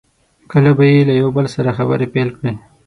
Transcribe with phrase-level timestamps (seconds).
[0.51, 2.51] کله به یې یو له بل سره خبرې پیل کړې.